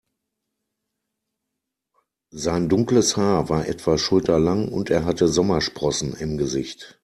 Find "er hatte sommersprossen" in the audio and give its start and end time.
4.89-6.15